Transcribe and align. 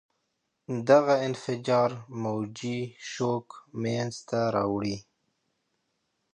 دغه 0.89 1.15
انفجار 1.27 1.91
موجي 2.23 2.79
شوک 3.11 3.47
منځته 3.81 4.39
راوړي. 4.55 4.97